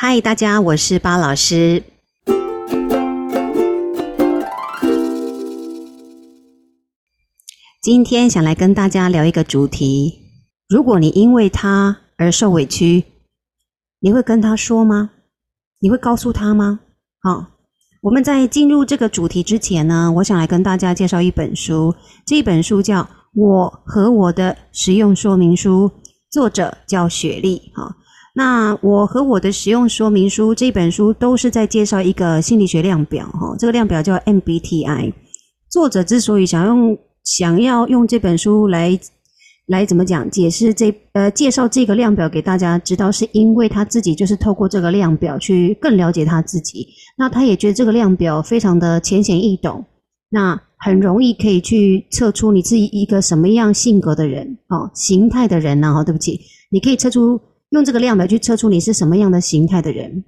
[0.00, 1.82] 嗨，大家，我是巴老师。
[7.82, 10.20] 今天想来跟大家聊一个主题：
[10.68, 13.06] 如果你因为他而受委屈，
[13.98, 15.10] 你会跟他说吗？
[15.80, 16.78] 你会告诉他吗？
[17.20, 17.46] 好，
[18.02, 21.92] 我们在进入这个主题之前呢，我想来跟大家介绍一本书。
[22.24, 23.02] 这本书叫
[23.34, 25.90] 《我和我的使用说明书》，
[26.30, 27.72] 作者叫雪莉。
[27.74, 27.96] 哈，
[28.38, 33.26] 那我和我的使用说明书这本书都是在介绍一个心理学量表。
[33.26, 35.12] 哈，这个量表叫 MBTI。
[35.68, 38.96] 作者之所以想用想要用这本书来。
[39.66, 40.30] 来怎么讲？
[40.30, 46.86] 解释这呃，介绍这个量表给大家知道，是因为他自己就是透过这个量表去更了解他自己。
[47.18, 49.84] 那他也觉得这个量表非常的浅显易懂，
[50.30, 55.92] 那很容易可以去测出你自己一个什么样性格的人哦，形态的人呢？
[55.92, 57.38] 哈，对不起，你可以测出
[57.70, 60.24] 用这个量表去测出你是什么样的形态的人。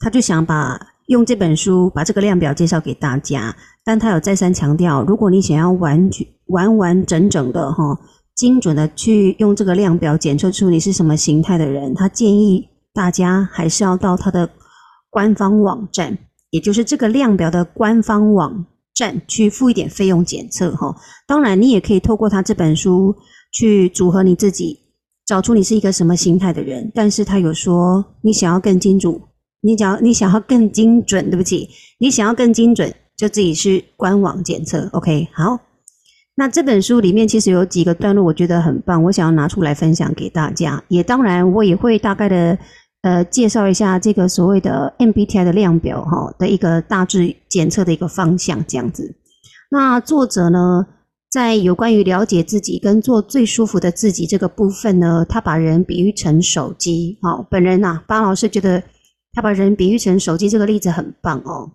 [0.00, 7.98] 他就想把用这本书把这个量表介绍给大家，但他有再三强调，如果你想要完全完完整整的哈。
[8.34, 14.50] 精准的去用这个量表检测出你是什么形态的人，他建议大家还是要到他的
[15.08, 16.18] 官方网站，
[16.50, 20.96] 也就是这个量表的官方网站去付一点费用检测哈。
[21.28, 23.14] 当然，你也可以透过他这本书
[23.52, 24.80] 去组合你自己，
[25.26, 26.90] 找出你是一个什么心态的人。
[26.94, 29.20] 但是他有说，你想要更精准，
[29.62, 34.88] 你想要你想要更精准，对不起，你想要更精准，就自己去官网检测。
[34.92, 35.58] OK，好。
[36.36, 40.82] 那这本书里面其实有几个段落，我觉得很棒，我想要拿出来分享给大家。
[40.88, 42.58] 也当然，我也会大概的
[43.02, 49.14] 呃介绍一下这个所谓的 MBTI 的量表哈的一个大致检测的一个方向这样子。
[49.70, 50.84] 那作者呢，
[51.34, 57.18] 在有关于了解自己跟做最舒服的自己这个部分呢，他把人比喻成手机。
[57.22, 58.80] 好，本人呐，巴老师觉得
[59.32, 61.72] 他把人比喻成手机这个例子很棒哦。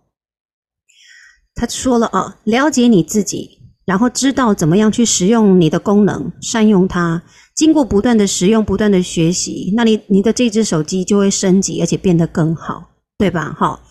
[1.55, 3.59] 他说了啊，了解你自己。
[3.83, 7.22] 然后知道怎么样去使用你的功能，善用它。
[7.53, 13.53] 经过不断的使用，不断的学习，那你你的这只手机就会升级，而且变得更好，对吧？
[13.59, 13.81] 好，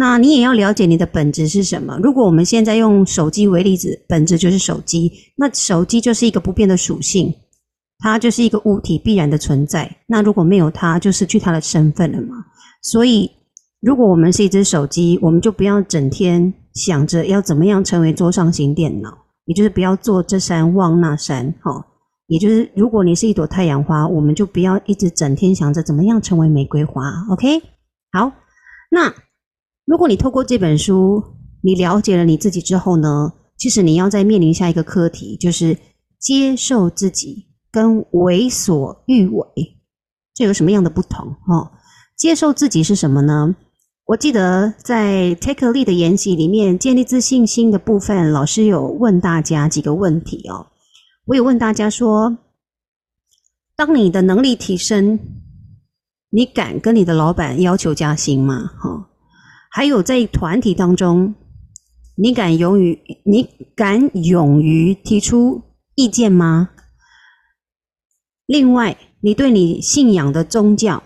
[0.00, 1.98] 那你也要了解你的本质是什么。
[2.02, 7.30] 如果我们现在用手机为例子，本质就是手机，那手机就是一个不变的属性，
[7.98, 9.98] 它就是一个物体必然的存在。
[10.06, 12.46] 那如果没有它，就失去它的身份了嘛。
[12.82, 13.30] 所以，
[13.82, 19.18] 如果我们是一只手机，我们就不要整天想着要怎么样成为桌上型电脑。
[19.44, 21.84] 也就是不要做这山望那山，哈。
[22.26, 27.60] 也就是如果你是一朵太阳花，我们就不要一直整天想着怎么样成为玫瑰花，OK？
[28.12, 28.32] 好，
[28.90, 29.12] 那
[29.90, 31.20] 如果你透过这本书，
[31.62, 35.76] 你了解了你自己之后呢，其实你要再面临下一个课题，就是
[36.16, 39.44] 接受自己跟为所欲为，
[40.32, 41.34] 这有什么样的不同？
[41.44, 41.72] 哈，
[42.16, 43.56] 接受自己是什么呢？
[44.04, 50.68] 我记得在 Take a Lead 的研习里面，建立自信心的部分，老师有问大家几个问题哦。
[51.26, 52.38] 我有问大家说，
[53.74, 55.18] 当你的能力提升，
[56.30, 58.70] 你敢跟你的老板要求加薪吗？
[58.78, 59.09] 哈，
[59.70, 61.34] 还有在团体当中，
[62.16, 65.62] 你敢勇于你敢勇于提出
[65.94, 66.70] 意见吗？
[68.46, 71.02] 另外，你对你信仰的宗教。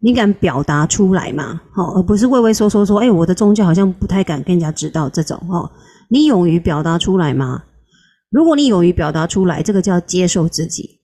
[0.00, 1.62] 你敢表达出来吗？
[1.72, 5.40] 好，而不是畏畏缩缩说，哎，我的宗教好像不太敢跟人家知道这种。
[5.48, 5.72] 哦，
[6.10, 7.64] 你勇于表达出来吗？
[8.28, 11.00] 如果你勇于表达出来，这个叫接受自己。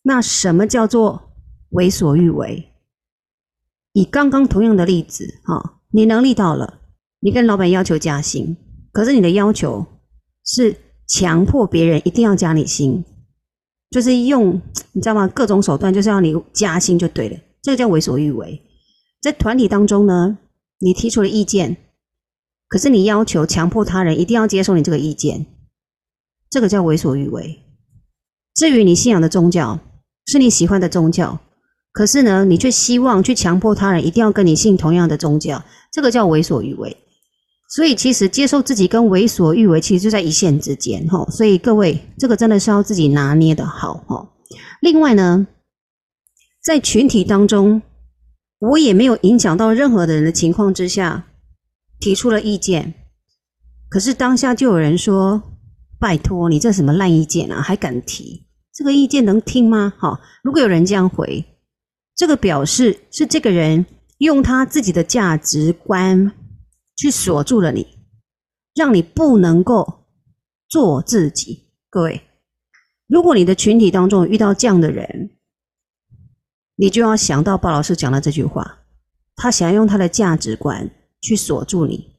[0.00, 1.34] 那什么叫做
[1.72, 2.72] 为所欲为？
[3.92, 6.80] 以刚刚同样的例子，哈，你能力到了，
[7.20, 8.56] 你跟老板要求加薪，
[8.92, 9.86] 可是你的要求
[10.44, 10.76] 是
[11.06, 13.04] 强迫别人一定要加你薪，
[13.90, 14.60] 就是用
[14.92, 15.26] 你知道吗？
[15.28, 17.38] 各种手段就是要你加薪就对了。
[17.62, 18.62] 这个叫为所欲为，
[19.20, 20.38] 在团体当中呢，
[20.78, 21.76] 你提出了意见，
[22.68, 25.46] 可是你要求强迫他人一定要接受你这个意见，
[26.50, 27.58] 这个叫为所欲为。
[28.54, 29.80] 至于你信仰的宗教
[30.26, 31.40] 是你喜欢的宗教，
[31.98, 35.60] 可是呢，你却希望去强迫他人一定要跟你信同样的宗教，
[35.92, 36.96] 这个叫为所欲为。
[37.74, 41.26] 所以其实接受自己跟为所欲为其实就在一线之间哈。
[41.28, 44.30] 所以各位，这个真的是要自己拿捏的好哈。
[44.80, 45.48] 另外呢。
[46.62, 47.82] 在群体当中，
[48.58, 51.24] 我也没有影响到任何的人的情况之下，
[51.98, 52.94] 提出了意见。
[53.88, 55.42] 可是当下就有人说
[55.98, 58.44] ：“拜托，你这什么烂意见啊，还敢提？
[58.74, 61.42] 这个意见能听吗？”好，如果有人这样回，
[62.18, 63.86] 这个表示是这个人
[64.18, 66.32] 用他自己的价值观
[66.96, 67.86] 去锁住了你，
[68.74, 70.08] 让你不能够
[70.68, 71.68] 做自己。
[71.88, 72.22] 各位，
[73.06, 75.30] 如果你的群体当中遇到这样的人，
[76.74, 78.80] 你就要想到鲍老师讲的这句话：
[79.36, 82.16] 他想要用他的价值观去锁住你，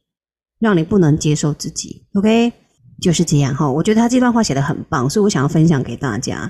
[0.59, 2.07] 让你不能接受自己。
[2.13, 2.53] OK，
[3.01, 3.69] 就是这样哈。
[3.69, 6.49] 我觉得他这段话写得很棒，所以我想要分享给大家。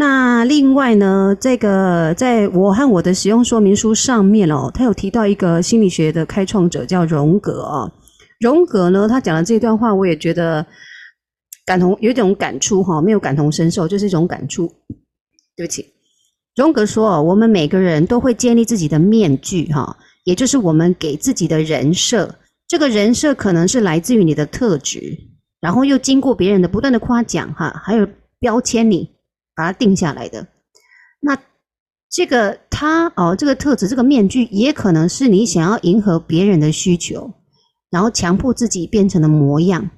[0.00, 7.90] 那另外呢，这个在我和我的使用说明书上面哦，他有提到一个心理学的开创者叫荣格哦。
[8.38, 10.64] 荣格呢，他讲的这段话，我也觉得
[11.66, 14.72] 感同有一种感触哈，没有感同身受，就是一种感触。
[15.56, 15.84] 对不起，
[16.54, 19.96] 荣格说，我们每个人都会建立自己的面具哈。
[20.22, 22.36] 也就是我们给自己的人设，
[22.68, 25.18] 这个人设可能是来自于你的特质，
[25.60, 28.06] 然后又经过别人的不断的夸奖，哈，还有
[28.38, 29.10] 标签你
[29.58, 30.46] 把它定下来的。
[31.18, 31.36] 那
[32.08, 37.34] 这个他哦，这个特质，这个面具，也可能是你想要迎合别人的需求，
[37.90, 39.90] 然后强迫自己变成的模样。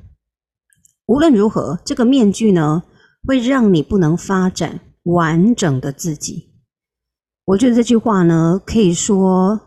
[1.05, 2.85] 无论如何，这个面具呢，
[3.27, 6.55] 会让你不能发展完整的自己。
[7.45, 9.61] 我觉得这句话呢，可以说。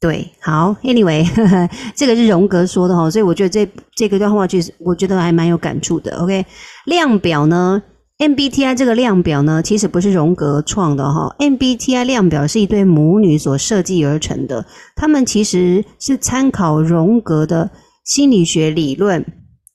[0.00, 1.24] 对，好，Anyway，
[1.94, 6.16] 这个是荣格说的哈，所以我觉得这这个段话就是我觉得还蛮有感触的。
[6.16, 6.44] OK，
[6.86, 7.80] 量表呢
[8.22, 14.64] ，MBTI 这个量表呢，其实不是荣格创的哈，MBTI 量表是一对母女所设计而成的，
[14.94, 17.70] 他们其实是参考荣格的
[18.04, 19.24] 心理学理论。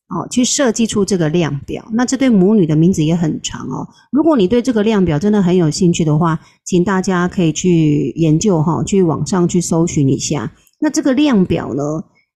[0.10, 1.86] 哦，去设计出这个量表。
[1.92, 3.86] 那这对母女的名字也很长哦。
[4.10, 10.50] 如果你对这个量表真的很有兴趣的话，请大家可以去研究哈，去网上去搜寻一下。
[10.80, 11.84] 那这个量表呢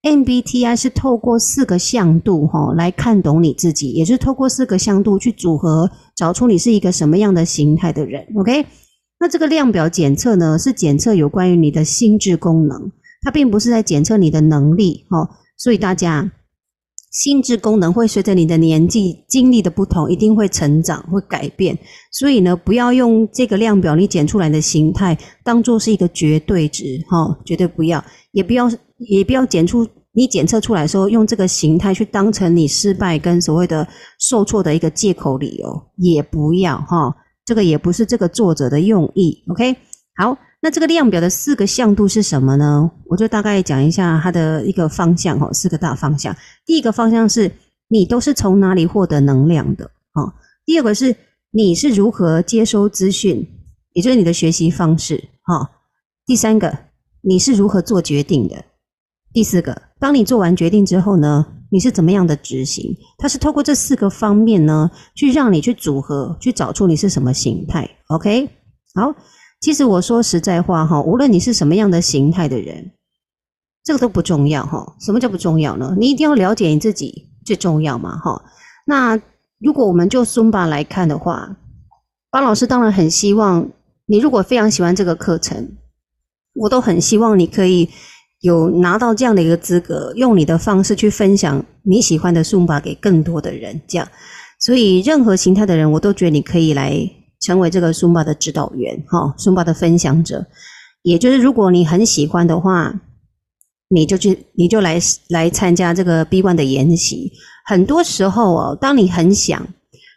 [0.03, 8.25] ，MBTI 是透过四个向度哈来看懂你自己，也是透过四个向度去组合，找出你是一个什么样的形态的人。
[8.35, 8.65] OK，
[9.19, 15.29] 那这个量表检测呢，是检测有关于你的心智功能，它并不是在检测你的能力哈。
[15.57, 16.31] 所以大家。
[17.11, 21.77] 心智功能会随着你的年纪、经历的不同，一定会成长、会改变。
[22.09, 33.85] 所以呢，不要用这个量表你检出来的形态当做是一个绝对值，哈，绝对不要，也不要，也不要检出你检测出来的时候用这个形态去当成你失败跟所谓的
[34.17, 37.13] 受挫的一个借口理由，也不要，哈，
[37.45, 39.43] 这个也不是这个作者的用意。
[39.49, 39.75] OK，
[40.15, 40.37] 好。
[40.63, 42.91] 那这个量表的四个向度是什么呢？
[43.07, 46.35] 我就大概讲一下它的一个方向哈，四个大方向。
[46.67, 47.51] 第一个方向是
[47.87, 50.31] 你都是从哪里获得能量的啊？
[50.63, 51.15] 第二个是
[51.49, 53.45] 你是如何接收资讯，
[53.93, 55.67] 也就是你的学习方式哈。
[56.27, 56.77] 第三个
[57.21, 58.63] 你是如何做决定的？
[59.33, 62.95] 第四个，当你做完决定之后呢，你是怎么样的执行？
[63.17, 67.89] 它是透过这四个方面呢，去让你去组合，去找出你是什么形态。
[68.09, 68.47] OK，
[68.93, 69.15] 好。
[69.61, 72.91] 其实我说实在话哈，无论你是什么样的形态的人，
[73.83, 74.95] 这个都不重要哈。
[74.99, 75.95] 什么叫不重要呢？
[75.99, 78.43] 你一定要了解你自己最重要嘛哈。
[78.87, 79.21] 那
[79.59, 81.57] 如果我们就 Zumba 来看的话，
[82.31, 83.69] 巴老师当然很希望
[84.07, 85.77] 你，如果非常喜欢这个课程，
[86.55, 87.87] 我都很希望你可以
[88.39, 93.79] 有拿到这样的一个资格，用你的方式去分享你喜欢的 Zumba 给更多的人。
[93.87, 94.07] 这样，
[94.59, 97.07] 所以任何形态的人，我都觉得你可以来。
[97.41, 100.45] 成为这个 Zumba 的指导员，哈，Zumba 的分享者，
[101.01, 102.93] 也就是如果你很喜欢的话，
[103.89, 104.99] 你就去，你就来
[105.29, 107.33] 来参加这个 B One 的研习。
[107.65, 109.67] 很多时候哦，当你很想，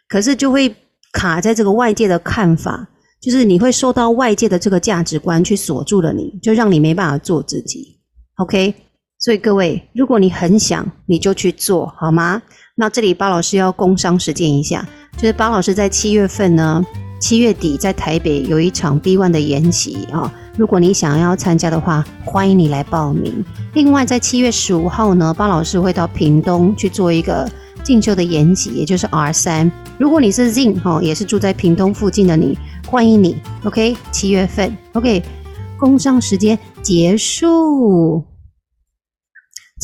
[0.07, 0.73] 可是就会
[1.11, 2.87] 卡在这个外界的看法，
[3.19, 7.99] 就是你会受到外界的这个价值观去锁住了你，就让你没办法做自己。
[8.35, 8.73] OK，
[9.19, 12.41] 所以各位，如果你很想，你就去做好吗？
[12.77, 16.83] 那这里巴老师要工商实践一下，就是巴老师在七月份呢。
[17.17, 23.43] 七月底在台北有一场 B One 的研习啊，如果你想要参加的话，欢迎你来报名。
[23.73, 27.49] 另外，在七月十五号呢，巴老师会到屏东去做一个
[27.81, 29.71] 进修的研习，也就是 R 三。
[29.97, 33.37] 如果你是 Zin 哈，也是住在屏东附近的你，欢迎你。
[33.63, 35.23] OK，七月份 OK，
[35.79, 38.34] 工商时间结束。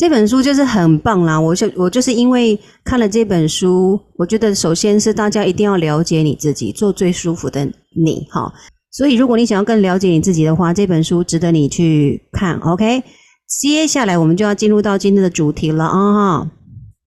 [0.02, 1.40] 这本书就是很棒啦！
[1.40, 8.52] 我就我就是因为看了这本书，我觉得首先是大家一定要了解你自己，做最舒服的你哈。
[8.90, 12.58] 所以如果你想要更了解你自己的话，这本书值得你去看。
[12.58, 13.04] OK，
[13.46, 16.50] 接下来我们就要进入到今天的主题了啊！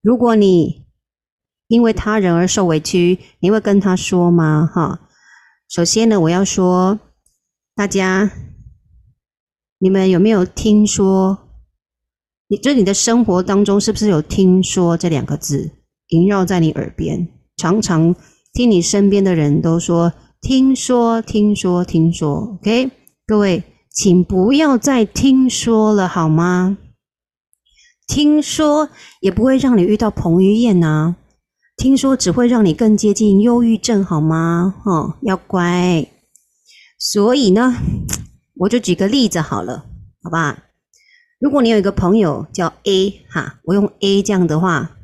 [0.00, 0.86] 如果你
[1.68, 4.70] 因为他人而受委屈，你会跟他说吗？
[4.74, 5.00] 哈，
[5.68, 6.98] 首先呢，我要说，
[7.74, 8.30] 大家
[9.80, 11.45] 你们有没有听说？
[12.48, 15.72] 你就你的生活当中是不是有听说这两个字
[16.08, 17.28] 萦绕在你耳边？
[17.56, 18.14] 常常
[18.52, 22.90] 听你身边的人都说听说听说听说，OK？
[23.26, 26.78] 各位，请不要再听说了好吗？
[28.06, 31.16] 听说也不会让你遇到彭于晏呐，
[31.76, 34.76] 听说只会让你更接近忧郁症好吗？
[34.84, 36.06] 哦，要乖。
[36.98, 37.74] 所以呢，
[38.54, 39.86] 我就举个例子好了。
[40.22, 40.65] 好吧？
[41.38, 44.96] 如果你有一个朋友叫 A 哈，我用 A 这样的话，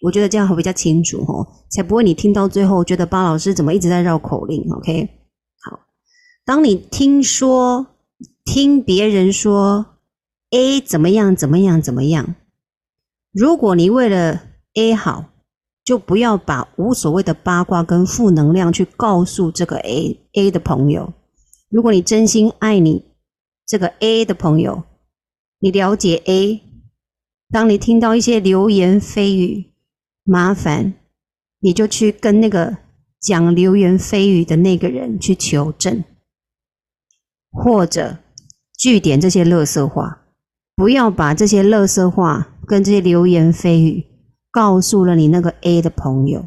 [0.00, 5.10] 我觉得这样会比较清楚哦，才不会你听到最后觉得巴老师怎么一直在绕口令，OK？
[5.60, 5.80] 好，
[6.46, 7.86] 当你听说
[8.46, 9.84] 听别人说
[10.52, 12.34] A 怎么样怎么样怎么样，
[13.30, 14.40] 如果你为了
[14.72, 15.26] A 好，
[15.84, 21.12] 就不要把无所谓的八卦跟负能量去告诉这个 A A 的朋友。
[21.68, 23.04] 如果你真心爱你
[23.66, 24.84] 这个 A 的朋友。
[25.60, 26.62] 你了解 A，
[27.50, 29.72] 当你听到一些流言蜚语，
[30.22, 30.94] 麻烦
[31.60, 32.78] 你就去跟那个
[33.20, 36.04] 讲流言蜚语的那个人去求证，
[37.50, 38.18] 或者
[38.78, 40.22] 句点这些垃圾话，
[40.76, 44.06] 不要把这些垃圾话跟这些流言蜚语
[44.52, 46.46] 告诉了你那个 A 的朋友，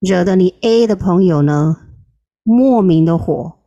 [0.00, 1.76] 惹得你 A 的朋友呢
[2.42, 3.58] 莫名的火，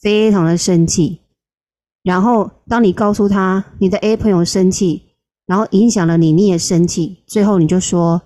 [0.00, 1.21] 非常的生气。
[2.02, 5.02] 然后，当你告诉他你的 A 朋友生气，
[5.46, 8.20] 然后影响了你，你也生气，最后你就说：“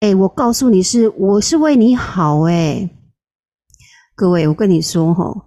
[0.00, 2.88] 哎，我告诉你是我是为你好。”哎，
[4.14, 5.44] 各位，我跟你说哈，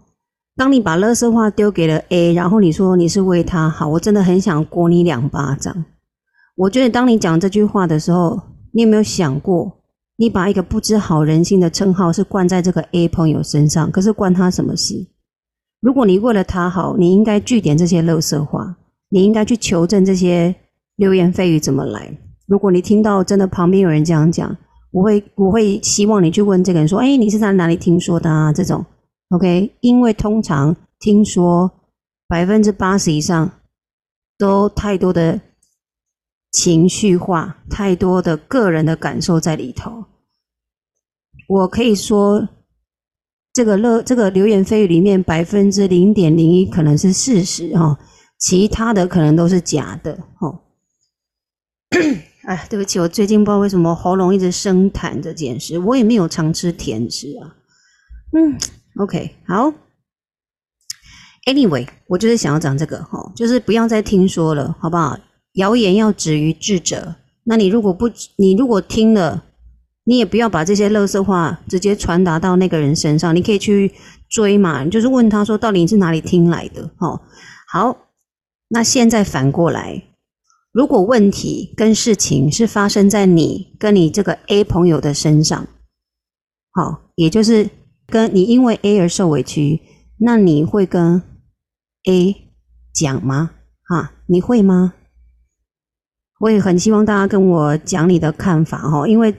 [0.56, 5.86] 当你把垃圾话丢给了 A，然后你说你是为他好，我真的很想过你两巴掌。
[6.56, 8.40] 我觉得当你讲这句话的时候，
[8.74, 9.82] 你有没有想过，
[10.18, 15.08] 你把一个不知好人心的称号是冠在这个 A 朋友身上，可是关他什么事？
[15.86, 18.76] 如果你为了他好，你应该句点这些垃圾话，
[19.10, 20.56] 你应该去求证这些
[20.96, 22.12] 流言蜚语怎么来。
[22.48, 24.58] 如果你听到真的旁边有人这样讲，
[24.90, 28.84] 我会我会希望你去问这个人说：“哎，你是在哪里听说的啊？”这种
[29.30, 29.76] ，OK？
[29.82, 31.72] 因为通常听说
[32.28, 33.52] 百分之八十以上
[34.40, 35.40] 都太多的
[36.52, 40.06] 情绪化，太多的个人的感受在里头。
[41.48, 42.50] 我可以说。
[43.56, 47.98] 这个乐这个流言蜚语里面百分之零点零一可能是事实哈，
[48.38, 50.62] 其他的可能都是假的哈。
[52.44, 57.56] 哎，对不起，我最近不知道为什么喉咙一直生痰这件事，我也没有常吃甜食啊。
[58.34, 58.58] 嗯
[59.00, 59.72] ，OK，好。
[61.46, 65.18] Anyway，我就是想要讲这个哈，就是不要再听说了，好不好？
[65.54, 67.16] 谣言要止于智者。
[67.46, 69.45] 那你如果不，你如果听了。
[70.08, 73.92] 你也不要把这些垃圾话直接传达到那个人身上，你可以去
[74.30, 76.92] 追嘛，你就是问他说，到底你是哪里听来的？
[77.00, 77.20] 哦，
[77.68, 77.98] 好，
[78.68, 80.04] 那现在反过来，
[80.72, 85.66] 如果问题跟事情是发生在你跟你这个 A 朋友的身上，
[86.72, 87.68] 好，也就是
[88.06, 89.82] 跟你因为 A 而受委屈，
[90.20, 91.24] 那你会跟
[92.08, 92.52] A
[92.94, 93.50] 讲吗？
[93.90, 94.94] 哈，你会吗？
[96.42, 99.34] 我也很希望大家跟我讲你的看法哈，因为。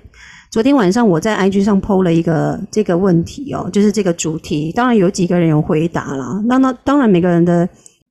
[0.57, 4.73] 昨天晚上我在 IG 上 PO 了一个这个问题哦，就是这个主题。
[4.73, 7.69] 当然有几个人有回答了，那那当然每个人的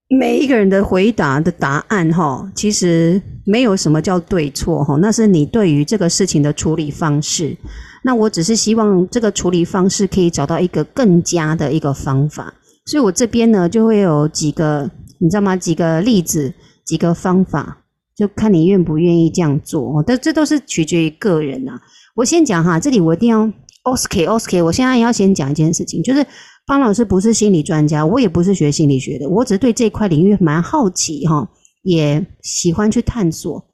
[0.09, 7.57] 每一个人的回答的答案哈，其实没有什么叫对错哈，那是你对于这个事情的处理方式。
[8.03, 12.53] 那我只是希望这个处理方式可以找到一个更佳的一个方法，
[12.85, 14.87] 所以我这边呢就会有几个
[15.17, 15.55] 你知道吗？
[15.55, 17.79] 几个例子，几个方法，
[18.15, 20.03] 就看你愿不愿意这样做。
[20.05, 21.81] 但这都是取决于个人呐。
[22.15, 23.45] 我先讲哈，这里我一定要
[23.83, 24.63] OSK OSK。
[24.63, 26.25] 我现在要先讲一件事情，就是
[26.65, 31.49] 方老师不是心理专家，我也不是学心理学的，我只是对这块领域蛮好奇哈，
[31.83, 33.65] 也喜欢去探索。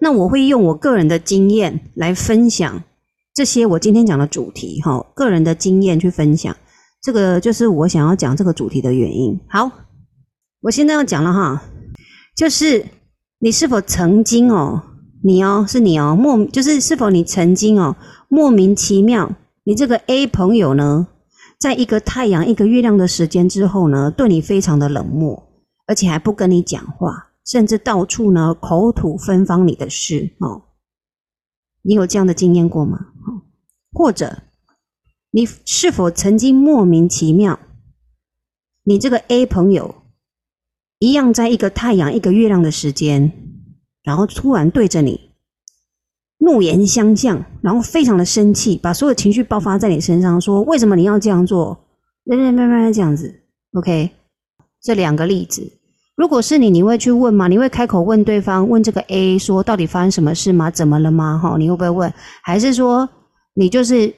[0.00, 2.82] 那我会用我个人的经验来分享
[3.34, 6.56] 这些我今天讲的主题哈，个人的经验去分享，
[7.02, 9.38] 这个就是我想要讲这个主题的原因。
[9.50, 9.70] 好，
[10.62, 11.62] 我现在要讲了哈，
[12.34, 12.86] 就是
[13.38, 14.82] 你是否曾经哦。
[15.22, 17.96] 你哦，是你哦，莫就是是否你曾经哦
[18.28, 21.08] 莫名其妙，你这个 A 朋友呢，
[21.58, 25.42] 在一个太阳一个月亮的时间之后呢，对你非常的冷漠，
[25.86, 30.62] 而且还不跟你讲话，甚至到处呢口吐芬芳你的事哦。
[31.82, 32.98] 你有这样的经验过吗？
[33.92, 34.42] 或者
[35.30, 37.58] 你是否曾经莫名其妙，
[38.84, 39.94] 你这个 A 朋友
[41.00, 43.47] 一样在一个太阳一个月亮的时间？
[44.02, 45.30] 然后突然对着你
[46.38, 51.78] 怒言相向，然后非常的生气，把所有情绪爆发在你身上，说为什么你要这样做？
[52.24, 54.10] 慢慢慢慢这样子，OK。
[54.80, 55.72] 这两个例子，
[56.16, 57.48] 如果是你，你会去问吗？
[57.48, 60.70] 你会开口问对方，问这个 A 说到底发生什么事吗？
[60.70, 61.38] 怎么了吗？
[61.42, 62.14] 哈，你会不会问？
[62.42, 63.08] 还是说
[63.54, 64.14] 你就是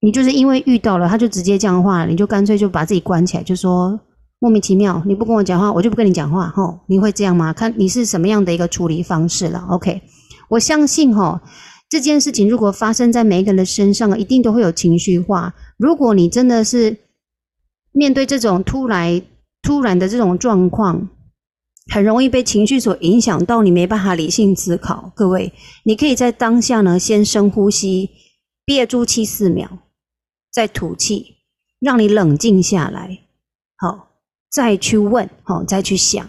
[0.00, 3.98] 你就是因为遇到了，他就直接这样话，你就干脆就把自己关起来，就说。
[4.40, 7.52] 莫名其妙，你不跟我讲话，我就不跟你讲话，吼，你会这样吗？
[7.52, 9.66] 看你是什么样的一个处理方式了。
[9.70, 10.02] OK，
[10.50, 11.40] 我相信吼，
[11.88, 15.54] 这件事情如果发生在每一个人的身上，一定都会有情绪化。
[15.76, 16.96] 如果你真的是
[17.92, 19.20] 面对这种突来
[19.60, 21.08] 突然的这种状况，
[21.92, 25.10] 很容易被情绪所影响到，你没办法理性思考。
[25.16, 25.52] 各位，
[25.84, 28.10] 你可以在当下呢，先深呼吸，
[28.64, 29.80] 憋住气四秒，
[30.52, 31.38] 再吐气，
[31.80, 33.20] 让你冷静下来。
[33.76, 34.07] 好，
[34.50, 36.26] 再去问，哦，再去想。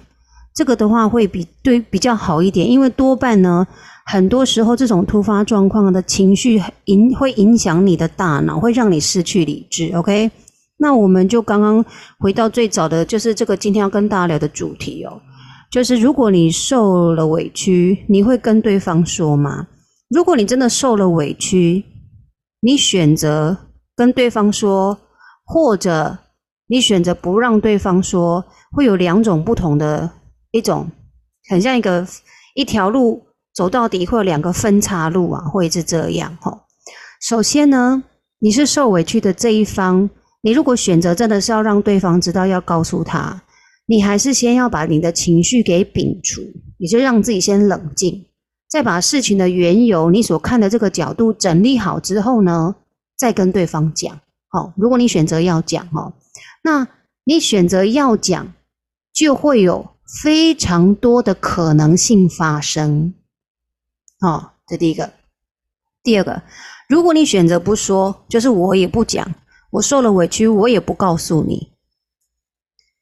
[0.53, 3.65] 这个的话会比对比较好一点，因为多半呢，
[4.05, 9.91] 很多时候这种突发状况的情绪影会影响你的大脑，会让你失去理智。
[9.95, 10.29] OK，
[10.77, 11.85] 那我们就刚刚
[12.19, 15.21] 回到最早的就是这个今天要跟大家聊的主题哦。
[15.71, 19.67] 就是如果你受了委屈，你会跟对方说吗？
[20.09, 21.85] 如果你真的受了委屈，
[22.61, 23.55] 你选择
[23.95, 24.97] 跟对方说，
[25.45, 26.17] 或者
[26.69, 30.09] 你选择不让对方说，会有两种不同的
[30.51, 30.89] 一种，
[31.49, 32.07] 很像一个
[32.53, 33.23] 一条路
[33.53, 36.65] 走到底，会有两个分岔路啊，会是这样哈。
[37.21, 38.03] 首先呢，
[38.39, 40.09] 你是受委屈的这一方，
[40.41, 43.41] 你如果选择真的是要让对方知道，要告诉他。
[43.87, 46.41] 你还是先要把你的情绪给摒除，
[46.77, 48.27] 你就让自己先冷静，
[48.69, 52.75] 再把事情的缘由、你所看的这个角度整理好之后呢，
[53.17, 54.15] 再跟对方讲。
[54.49, 56.13] 好，如果你选择要讲哦，
[56.63, 56.87] 那
[57.23, 58.53] 你选择要讲，
[59.13, 63.13] 就会有非常多的可能性发生。
[64.19, 65.13] 好，这第一个。
[66.01, 66.41] 第二个，
[66.87, 69.35] 如果你选择不说，就是我也不讲，
[69.71, 71.73] 我受了委屈，我也不告诉你。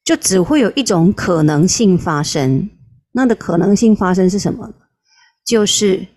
[0.04, 2.70] 就只会有一种可能性发生，
[3.12, 4.72] 那的可能性发生是什么？
[5.44, 6.08] 就是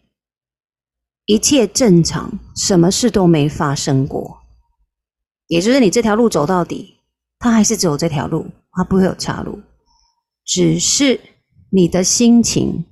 [1.26, 4.40] 一切正常，什么事都没发生过，
[5.48, 7.01] 也就是你这条路走到底，
[7.42, 9.60] 他还是走这条路，他不会有岔路，
[10.46, 11.20] 只是
[11.72, 12.86] 你的心情，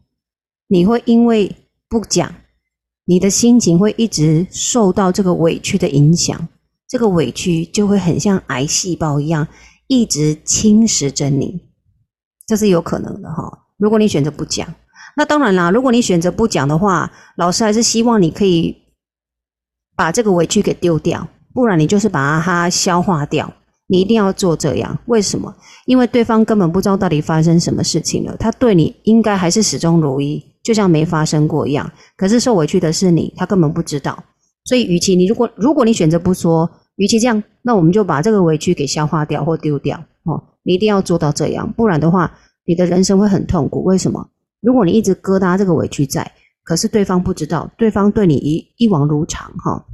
[0.68, 1.56] 你会因为
[1.88, 2.34] 不讲，
[3.06, 6.48] 你的心情会一直受到这个委屈的影响，
[6.88, 9.48] 这个委屈就会很像癌细胞一样。
[9.86, 11.62] 一直侵蚀着你，
[12.46, 13.65] 这是有可能的哈。
[13.77, 14.75] 如果你选择不讲，
[15.15, 15.72] 那当然啦。
[15.72, 18.78] 如果你选择不讲的话，老师还是希望你可以
[19.95, 23.52] 把这个委屈给丢掉，不然你就是把它消化掉。
[23.89, 25.54] 你一定要做这样，为什么？
[25.86, 31.91] 因为对方根本不知道到底发生什么事情了，他对你应该还是始终如一，就像没发生过一样。
[32.15, 34.23] 可是受委屈的是你，他根本不知道。
[34.63, 36.69] 所以，与其你如果如果你选择不说。
[36.99, 40.43] 与其这样，那我们就把这个委屈给消化掉或丢掉哦。
[40.63, 42.30] 你一定要做到这样，不然的话，
[42.65, 43.86] 你的人生会很痛苦。
[43.86, 44.30] 为什么？
[44.60, 46.30] 如果你一直疙瘩这个委屈在，
[46.62, 49.86] 可是对方不知道，对方对你一一往如常哈，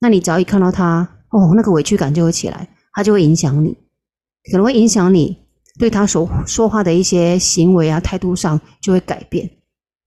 [0.00, 3.76] 那你只要一看到他哦，那个委屈感就会起来，他就会影响你，
[4.50, 5.36] 可能会影响你
[5.78, 9.48] 对他所说话的一些行为啊、态度上就会改变。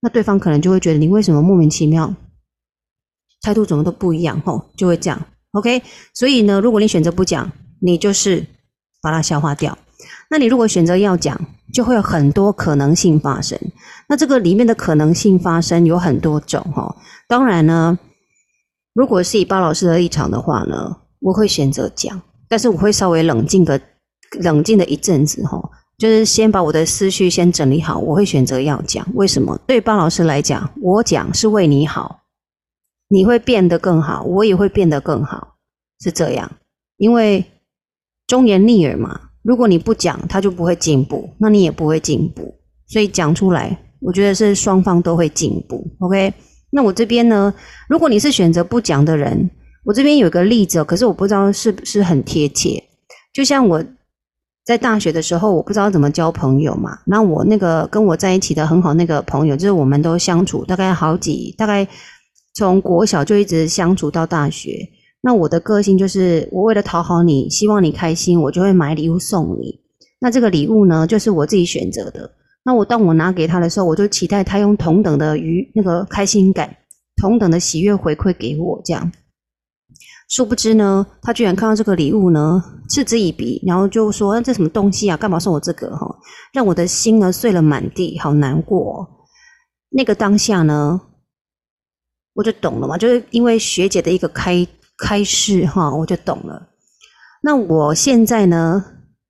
[0.02, 2.13] 那对方可能就会觉得你为什么莫名其妙，
[3.41, 5.26] 态度怎么都不一样吼，就会这样。
[5.52, 5.82] OK，
[6.13, 8.46] 所以呢，如果你选择不讲，你就是
[9.02, 9.78] 把它消化掉。
[10.30, 11.39] 那你如果选择要讲，
[11.74, 13.58] 就会有很多可能性发生。
[14.10, 16.96] 那这个里面的可能性发生有很多种哈。
[17.28, 17.98] 当然呢，
[18.93, 22.22] 如果是以包老师的立场的话呢，我会选择讲，
[22.54, 23.82] 但是我会稍微冷静个
[24.42, 25.60] 冷静的一阵子哈，
[25.98, 27.98] 就是先把我的思绪先整理好。
[27.98, 29.60] 我会选择要讲，为什么？
[29.66, 32.20] 对巴老师来讲，我讲是为你好。
[33.08, 35.56] 你会变得更好，我也会变得更好，
[36.00, 36.52] 是这样。
[36.98, 37.44] 因为
[38.28, 42.54] 忠言逆耳嘛，如果你不讲，他就不会进步，那你也不会进步。
[42.86, 45.88] 所以讲出来，我觉得是双方都会进步。
[46.02, 46.32] OK，
[46.70, 47.52] 那我这边呢，
[47.89, 49.50] 如果你是选择不讲的人，
[49.84, 52.84] 我这边有个例子，可是我不知道是不是很贴切。
[53.34, 53.84] 就像我
[54.65, 61.88] 在大学的时候，我不知道怎么交朋友嘛，那我那个跟我在一起的很好那个朋友，就是我们都相处大概好几大概。
[62.56, 64.88] 从国小就一直相处到大学，
[65.24, 69.80] 那我的个性就是，我为了讨好你，希望你开心，我就会买礼物送你。
[70.19, 72.30] 那这个礼物呢，就是我自己选择的。
[72.63, 76.78] 那我当我拿给他的时候，我就期待他用同等的愉那个开心感，
[77.19, 78.80] 同等的喜悦回馈给我。
[78.86, 79.12] 这样，
[80.36, 85.15] 殊不知呢，他居然看到这个礼物呢，嗤之以鼻，然后就说：“这什么东西啊？
[85.15, 85.96] 干嘛送我这个？
[85.96, 86.08] 哈，
[86.52, 89.08] 让我的心呢碎了满地，好难过。”
[89.96, 91.00] 那个当下呢，
[92.34, 94.67] 我就懂了嘛，就是因为学姐的一个开
[94.98, 96.69] 开示哈，我就懂了。
[97.43, 98.84] 那我现在呢，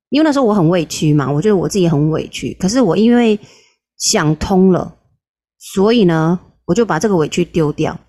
[0.08, 2.54] 因为那时候我很委屈嘛，我觉得我自己很委屈。
[2.54, 3.38] 可是我因为
[3.98, 4.96] 想通了，
[5.58, 8.00] 所以呢，我就把这个委屈丢掉，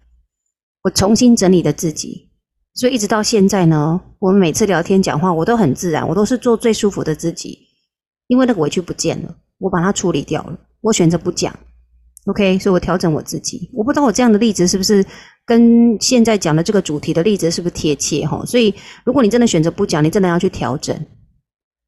[0.83, 2.31] 我重新整理了自己。
[2.75, 7.57] 所以一直到现在呢，我们每次聊天讲话，我都很自然，我都是做最舒服的自己，
[8.27, 11.57] 因为那个委屈不见了，我把它处理掉了，我选择不讲。
[12.25, 13.69] OK，所以我调整我自己。
[13.71, 15.05] 我不知道我这样的例子是不是
[15.45, 18.43] 跟现在讲的这个主题的例子是不是贴切哈？
[18.45, 18.73] 所以
[19.05, 20.99] 如果你真的选择不讲，你真的要去调整。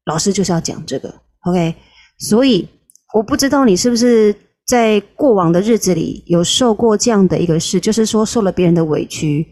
[0.06, 1.74] 老师就是要讲这个，OK。
[2.20, 2.66] 所以
[3.14, 4.34] 我不知道你是不是
[4.66, 9.44] 在过往的日子里有受过这样的一个事，就是说受了别人的委屈，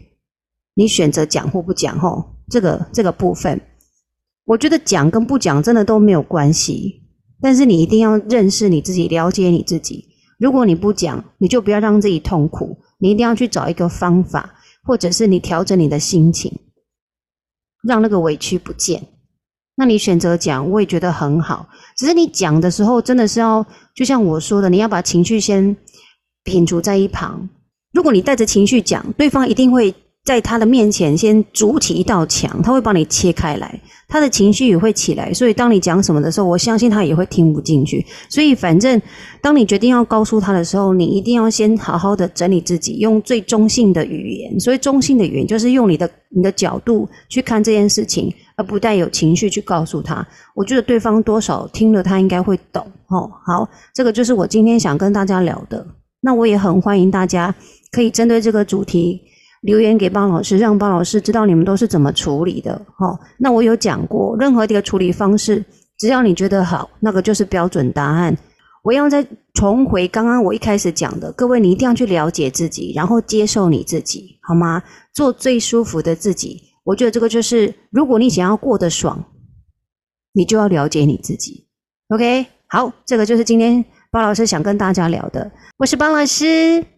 [0.77, 3.59] 你选择讲或不讲，吼，这个这个部分，
[4.45, 7.01] 我觉得讲跟不讲真的都没有关系，
[7.41, 10.05] 但是你一定要认识你自己，了解你自己。
[10.37, 16.55] 如果你不讲，你就不要让自己痛苦，你一定要去找一个方法，或者是你调整你的心情，
[17.81, 19.01] 让那个委屈不见。
[19.77, 21.67] 那你选择讲，我也觉得很好。
[21.97, 25.75] 只是你讲的时候，真的是要就像我说的，你要把情绪先
[26.43, 27.49] 摒除在一旁。
[27.93, 29.91] 如果你带着情绪讲，对方一定会
[30.27, 35.33] 在他的面前先筑起一道墙，他会帮你切开来，他的情绪也会起来。
[35.33, 38.05] 所以当你讲什么的时候，我相信他也会听不进去。
[38.27, 39.01] 所以反正
[39.41, 44.59] 当你决定要告诉他的时候，你一定要先好好的整理自己，用最中性的语言。
[44.59, 48.29] 所以中性的语言就是用你的你的角度去看这件事情。
[48.59, 53.29] 而不带有情绪去告诉他，我觉得对方多少听了他应该会懂哦。
[53.45, 55.85] 好，这个就是我今天想跟大家聊的。
[56.21, 57.53] 那我也很欢迎大家
[57.91, 59.21] 可以针对这个主题
[59.61, 62.73] 留言给巴老师，让巴老师知道你们都是怎么处理的。
[62.99, 65.63] 哦，那我有讲过，任何一个处理方式，
[65.97, 68.37] 只要你觉得好，那个就是标准答案。
[68.83, 74.81] 我要再重回刚刚我一开始讲的，各位你一定要去了解自己，然后接受你自己，好吗？
[75.13, 76.61] 做最舒服的自己。
[76.85, 79.25] 我觉得这个就是，如果你想要过得爽，
[80.31, 81.67] 你就要了解你自己。
[82.09, 85.51] OK，好，这个就是今天包老师想跟大家聊的。
[85.77, 86.96] 我是包老师。